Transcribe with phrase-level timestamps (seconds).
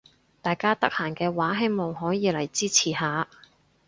[0.41, 3.27] 大家得閒嘅話希望可以嚟支持下